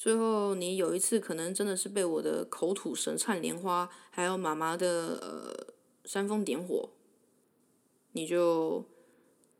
[0.00, 5.74] 最后，你有一次可能真的是被我的口吐神灿莲花，还有妈妈的呃
[6.06, 6.88] 煽风点火，
[8.12, 8.82] 你就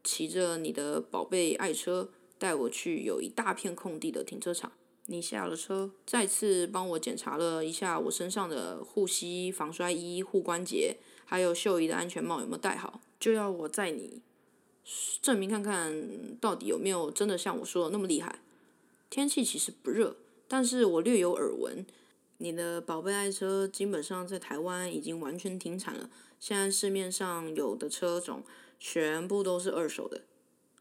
[0.03, 4.73] 骑着你的宝贝爱车带我去有一大片空地的停车场。
[5.05, 10.97] 你下了车，再次帮我检查了一下我身上的护膝、防摔衣、护关节，
[11.27, 14.23] 还有秀姨的安全帽有没有戴好，就要我载你
[15.21, 18.41] 证明看看到底有没有真的像我说的那么厉害。
[19.11, 20.17] 天气其实不热。
[20.53, 21.87] 但是我略有耳闻，
[22.39, 26.11] 你的宝贝爱车基本上在台湾已经完全停产了。
[26.41, 28.43] 现在市面上有的车种
[28.81, 30.23] 全部都是二手的。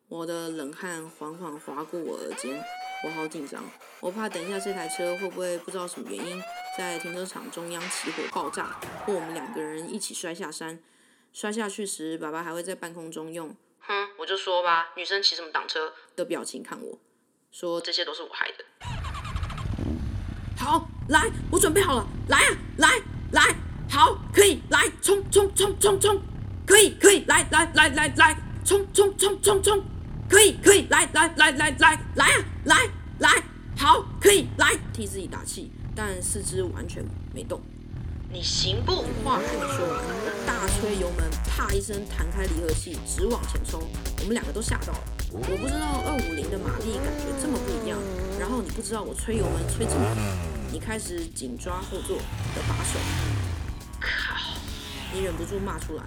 [0.07, 2.59] 我的冷汗缓缓划过我耳尖，
[3.05, 3.63] 我好紧张，
[3.99, 6.41] 我怕等一下这台车会不会不知道什么原因
[6.75, 10.81] 在停车场中央起火爆炸，或我们两个人一起摔下山。
[11.31, 16.97] 摔下去时，爸爸还会在半空中用“哼，我就说吧，女生骑什么挡车”的表情看我，
[17.51, 18.65] 说这些都是我害的。
[20.59, 22.89] 好，来，我准备好了，来啊，来，
[23.31, 23.55] 来，
[23.89, 26.21] 好，可以，来，冲冲冲冲冲，
[26.67, 29.81] 可以，可以，来来来来来，冲冲冲冲冲，
[30.29, 32.75] 可以，可以，来来来来来来啊，来
[33.19, 33.29] 来，
[33.77, 37.61] 好，可以，来，替自己打气，但四肢完全没动。
[38.29, 38.91] 你行不？
[39.23, 40.03] 话还没说完，
[40.45, 43.81] 大吹油门，啪一声弹开离合器，直往前冲。
[44.19, 44.99] 我们两个都吓到了。
[45.31, 47.99] 我不知道二五零的马力感觉这么不一样，
[48.39, 50.17] 然后你不知道我吹油门吹这么
[50.71, 52.97] 你开始紧抓后座的把手。
[53.99, 54.57] 靠！
[55.13, 56.03] 你忍不住骂出来，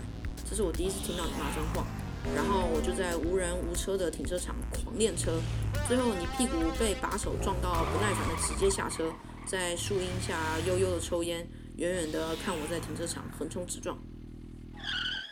[0.48, 1.86] 这是我第一次听到你骂脏话。
[2.34, 5.40] 然后我就在无人无车的停车场狂练车，
[5.86, 9.12] 最后你屁股被把手撞到，不耐烦的直接下车，
[9.46, 11.48] 在树荫下悠悠的抽烟。
[11.76, 13.98] 远远的看我在停车场横冲直撞。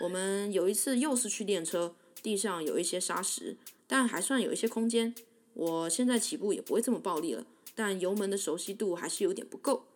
[0.01, 3.57] 我们有一次又是去练车，地上有一些沙石，
[3.91, 5.13] 但还算有一些空间。
[5.55, 9.89] 我现在起步也不会这么暴力了，但油门的熟悉度还是有点不够。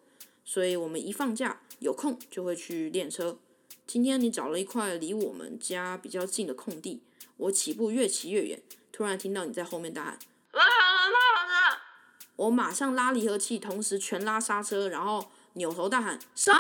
[0.45, 3.39] 所以我们一放假有空就会去练车。
[3.87, 7.03] 今天你找了一块离我们家比较近的空地，
[7.37, 8.61] 我起步越骑越远，
[8.91, 10.19] 突然听到你在后面大喊
[10.53, 11.79] ：“拉好了，拉好了！”
[12.35, 15.31] 我马上拉离合器，同时全拉刹车，然后。
[15.57, 16.59] 扭头大喊“啥”，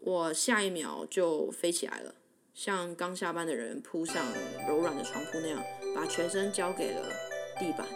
[0.00, 2.12] 我下一秒就飞起来了，
[2.54, 4.26] 像刚下班的人铺上
[4.68, 5.62] 柔软的床铺那样，
[5.94, 7.08] 把全身交给了
[7.58, 7.86] 地板。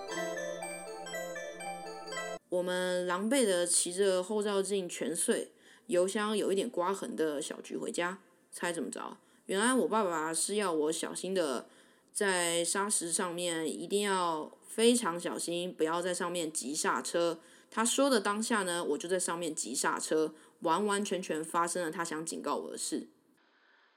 [2.49, 5.53] 我们狼狈的骑着后照镜全碎、
[5.87, 8.19] 油箱有一点刮痕的小菊回家。
[8.51, 9.19] 猜怎么着？
[9.47, 11.67] 原来我爸爸是要我小心的，
[12.13, 17.39] 在砂石上面一定要非常小心，不要在上面急刹车。
[17.71, 23.09] 他说的当下呢，我就在上面急刹车，完完全全发生了他想警告我的事。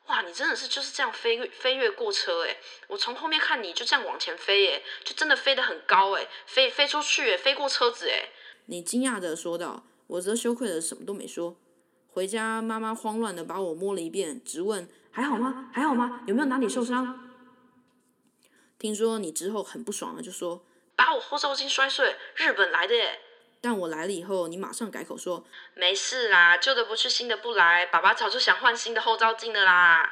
[0.10, 8.30] 哇，你真的是就是这样飞飞跃过车诶，我从后面看你就这样往前飞诶，就真的飞得很高诶，飞飞出去诶，飞过车子诶。
[8.66, 11.56] 你惊讶的说道，我则羞愧的什么都没说。
[12.12, 15.70] 回家，妈妈慌乱的把我摸了一遍，直问还好吗？
[15.72, 16.24] 还好吗？
[16.26, 17.30] 有没有哪里受伤？
[18.80, 20.66] 听说你之后很不爽了，就说
[20.96, 23.20] 把我后照镜摔碎，日本来的诶。
[23.62, 25.44] 但我来了以后，你马上改口说
[25.76, 27.86] 没事啦，旧的不去，新的不来。
[27.86, 30.10] 爸爸早就想换新的后照镜了啦。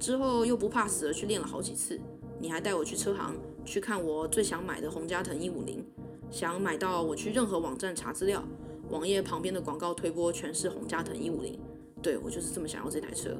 [0.00, 2.00] 之后又不怕死的去练了好几次，
[2.40, 5.86] 你还带我去车行去看我最想买的红加藤一五零，
[6.28, 8.42] 想买到我去任何网站查资料，
[8.90, 11.60] 网页旁边的广告推播全是红加藤一五零。
[12.02, 13.30] 对我就是这么想要这台车。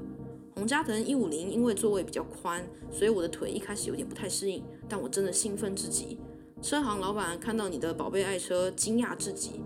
[0.55, 6.21] 红加藤一五零因为座位比较宽，所以我的腿一开始有点不太适应，但我真的兴奋至极。
[6.63, 9.61] 车行老板看到你的宝贝爱车，惊讶至极。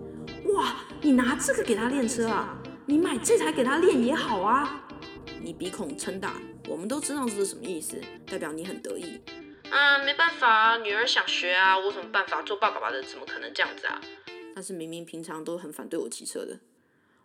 [0.55, 2.57] 哇，你拿这个给他练车啊？
[2.87, 4.83] 你买这台给他练也好啊。
[5.43, 9.21] 你鼻孔撑大，我们都知道这是什么意思，代表你很得意。
[9.71, 12.41] 嗯，没办法，女儿想学啊，我有什么办法？
[12.43, 14.01] 做爸爸的怎么可能这样子啊？
[14.55, 16.59] 但是明明平常都很反对我骑车的。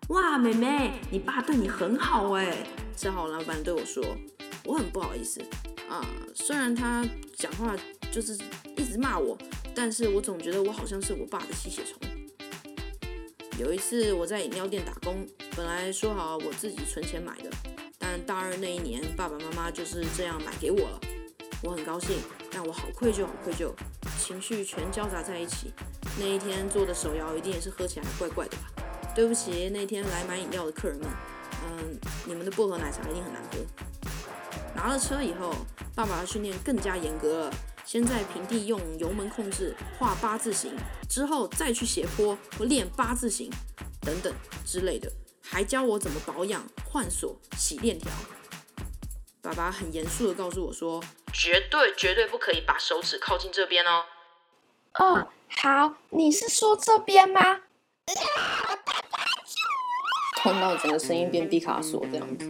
[0.09, 2.67] 哇，妹妹，你爸对你很好哎。
[2.97, 4.03] 车行老板对我说，
[4.65, 5.41] 我很不好意思
[5.87, 6.05] 啊，
[6.35, 7.73] 虽然他讲话
[8.11, 8.37] 就是
[8.75, 9.37] 一直骂我。
[9.75, 11.97] 但是我总觉得我好像是我爸的吸血虫。
[13.57, 17.49] 有一次我在饮料店打工，本来说好我自己存钱买的，
[17.99, 20.99] 但大二那一年爸爸妈妈就是这样买给我了。
[21.63, 22.17] 我很高兴，
[22.51, 23.71] 但我好愧疚，好愧疚，
[24.17, 25.71] 情绪全交杂在一起。
[26.19, 28.63] 那一天做的手摇一定也是喝起来怪怪的吧？
[29.13, 31.07] 对不起，那天来买饮料的客人们，
[31.63, 33.59] 嗯，你们的薄荷奶茶一定很难喝。
[34.75, 35.53] 拿了车以后，
[35.93, 37.53] 爸爸的训练更加严格了。
[37.91, 40.73] 先在平地用油门控制画八字形，
[41.09, 43.51] 之后再去斜坡或练八字形
[43.99, 44.33] 等等
[44.65, 45.11] 之类的，
[45.41, 48.09] 还教我怎么保养、换锁、洗链条。
[49.41, 51.03] 爸爸很严肃的告诉我说
[51.35, 54.05] ：“绝对绝对不可以把手指靠近这边哦。”
[54.97, 57.59] 哦，好，你是说这边吗？
[60.37, 62.49] 痛到整个声音变毕卡索这样子。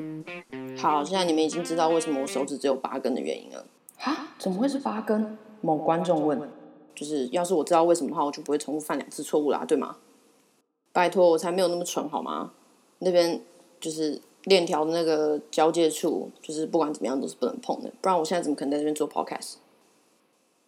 [0.79, 3.65] 好，现在你们已经知道为什么我手指只有八根的原因了。
[4.03, 4.35] 啊？
[4.37, 5.37] 怎么会是八根？
[5.61, 6.49] 某观众问，
[6.95, 9.97] 就是要是我知道为什么的话，我就不会重复犯两次错误啦，对吗？
[10.91, 12.53] 拜托，我才没有那么蠢好吗？
[12.99, 13.41] 那边
[13.79, 19.55] 就是链条的那个交界处，就是不管怎么样都是不能碰的，不然我现在怎么可能在这边做 podcast？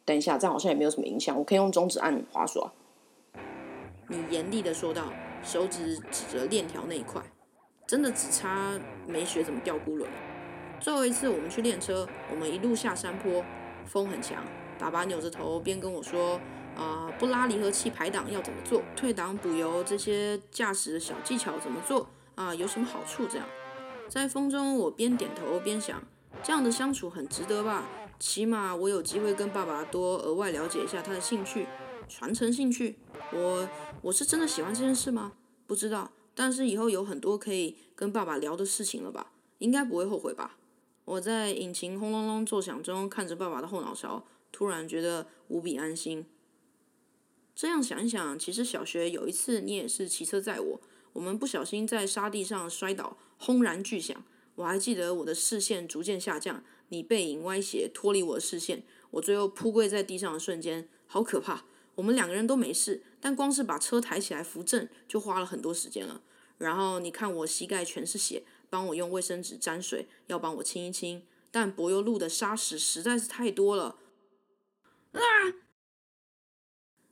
[0.06, 2.68] 等一下，这样好像也没有什么影响，我可以用中指按滑鼠。
[4.10, 5.04] 你严厉的说道，
[5.44, 7.22] 手指指着链条那一块，
[7.88, 10.10] 真的只差没学怎么掉孤轮。
[10.84, 13.42] 最后一次我们去练车，我们一路下山坡，
[13.86, 14.44] 风很强，
[14.78, 16.38] 爸爸扭着头边跟我说
[16.76, 18.84] ：“啊，不拉离合器排档要怎么做？
[18.94, 22.10] 退档补油这些驾驶的小技巧怎么做？
[22.36, 23.48] 啊，有什么好处？”这样，
[24.10, 26.04] 在风中我边点头边想，
[26.44, 27.86] 这样的相处很值得吧？
[28.20, 31.66] 起码我有机会跟爸爸多额外了解一下他的兴趣，
[32.10, 32.98] 传承兴趣。
[33.32, 33.70] 我
[34.02, 35.32] 我是真的喜欢这件事吗？
[35.66, 39.28] 不知道，但是以后有很多可以跟爸爸聊的事情了吧？
[39.60, 40.58] 应该不会后悔吧？
[41.06, 46.26] 我在引擎轰隆隆作响中看着爸爸的后脑勺，突然觉得无比安心。
[47.54, 54.24] 这样想一想，其实小学有一次你也是骑车载我，我们不小心在沙地上摔倒，轰然巨响。
[54.56, 61.66] 我还记得我的视线逐渐下降，你背影歪斜脱离我的视线，我最后扑跪在地上的瞬间，好可怕。
[61.96, 66.22] 我们两个人都没事，但光是把车抬起来扶正就花了很多时间了。
[66.58, 68.44] 然后你看我膝盖全是血。
[68.74, 71.28] 帮我用卫生纸沾水，要帮我清一清。
[71.52, 74.00] 但柏油路的沙石实在是太多了。
[75.12, 75.22] 啊！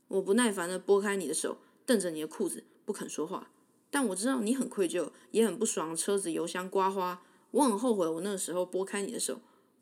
[0.07, 3.51] 我不耐烦的拨开你的手，瞪着你的裤子，不肯说话。
[3.91, 7.23] 但我知道你很愧疚，也很不爽，车子油箱刮花。
[7.51, 9.39] 我很后悔，我那个时候拨开你的手，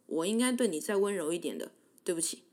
[0.07, 1.71] 我应该对你再温柔一点的。
[2.03, 2.43] 对不起，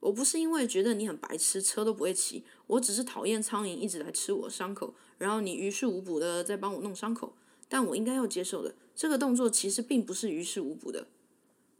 [0.00, 7.36] 我不是因为觉得你很白痴，车都不会骑，我只是讨厌苍蝇一直来吃我伤口，然后你于事无补的在帮我弄伤口。
[7.68, 11.08] 但我应该要接受的，这个动作其实并不是于事无补的。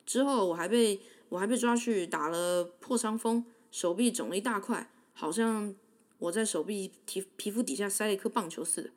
[0.05, 5.75] 之后我还被我还被抓去打了破伤风，手臂肿了一大块，好像
[6.19, 8.91] 我在手臂皮皮肤底下塞了一颗棒球似的。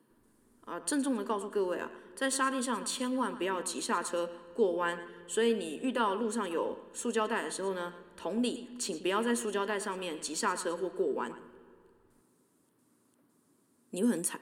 [0.65, 11.31] 啊，郑重的告诉各位啊，在沙地上千万不要急刹车过弯，所以你遇到路上有塑胶袋的时候呢，同理，请不要在塑胶袋上面急刹车或过弯，
[13.89, 14.41] 你会很惨。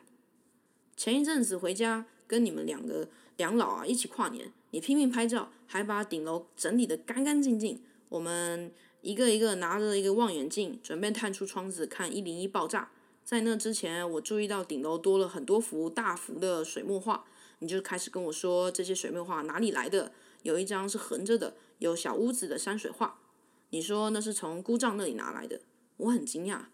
[0.95, 2.05] 前一阵子回家。
[2.27, 3.07] 跟你们两个
[3.37, 7.81] 两老啊一起跨年，你拼命拍照，还把顶楼整理得干干净净。
[8.09, 8.71] 我们
[9.01, 12.91] 一个一个拿着一个望远镜，准备探出窗子看一零一爆炸。
[13.23, 17.25] 在那之前，我注意到顶楼多了很多幅大幅的水墨画，
[17.59, 20.11] 你就开始跟我说这些水墨画哪里来的？
[20.43, 23.19] 有一张是横着的，有小屋子的山水画。
[23.71, 25.59] 你说那是从姑丈那里拿来的，
[25.97, 26.67] 我很惊讶。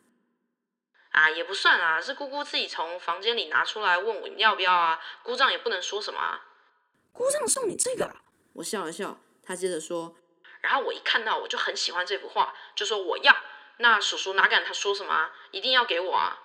[1.13, 5.00] 啊，也不算啊，是姑姑自己从房间里拿出来问我要不要啊。
[5.21, 6.42] 姑丈也不能说什么啊。
[7.12, 8.15] 姑丈送你这个，
[8.54, 9.19] 我笑了笑。
[9.44, 10.15] 他接着说，
[10.62, 13.36] 然后我一看到我就很喜欢这幅画，就说我要。
[13.77, 16.39] 那叔叔哪敢他说什么啊，一定要给我啊。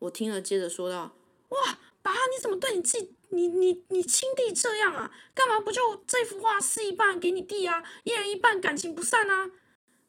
[0.00, 1.14] 我听了，接着说道，
[1.50, 5.12] 哇，爸，你怎么对你自己，你你你亲弟这样啊？
[5.34, 7.84] 干嘛不就这幅画撕一半给你弟啊？
[8.02, 9.50] 一人一半，感情不散啊？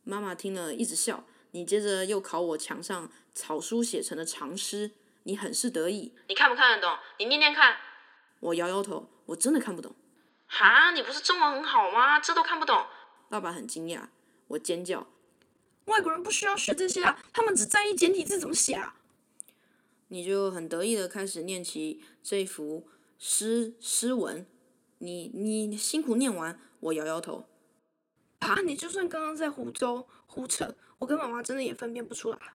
[0.04, 1.26] 妈妈听了一直笑。
[1.52, 4.92] 你接着又考我墙上草书写成的长诗，
[5.24, 6.16] 你很是得意。
[6.30, 6.98] 你看不看得懂？
[7.20, 7.76] 你念念看。
[8.40, 9.94] 我摇摇头，我真的看不懂。
[10.48, 12.20] 哈，你不是中文很好吗？
[12.20, 12.88] 这都看不懂？
[13.28, 14.08] 爸爸很惊讶。
[14.48, 15.06] 我尖叫。
[15.86, 18.96] 外国人不需要学这些啊，他们只在意简体字怎么写啊。
[20.08, 22.88] 你就很得意的开始念起这幅
[23.20, 24.48] 诗诗文。
[25.00, 27.50] 你你辛苦念完，我摇摇头。
[28.40, 30.76] 啊，你就算刚刚在湖州胡扯。
[31.00, 32.55] 我跟妈妈真的也分辨不出来。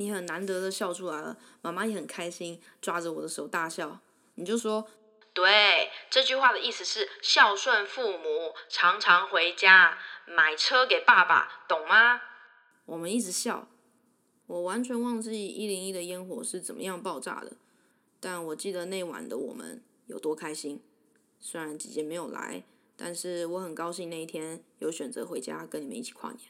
[0.00, 4.00] 你很难得的笑出来了，妈妈也很开心，抓着我的手大笑。
[4.36, 4.88] 你就说，
[5.34, 12.22] 对，这句话的意思是孝顺父母，常常回家，买车给爸爸，懂吗？
[12.86, 13.68] 我们一直笑，
[14.46, 17.52] 我完全忘记一零一的烟火是怎么样爆炸的，
[18.18, 20.82] 但我记得那晚的我们有多开心。
[21.38, 22.64] 虽然姐姐没有来，
[22.96, 26.40] 但是我很高兴那一天有选择回家跟你们一起跨年。